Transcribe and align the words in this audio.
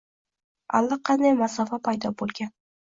Allaqanday 0.79 1.37
masofa 1.45 1.83
paydo 1.91 2.15
bo’lgan 2.19 2.55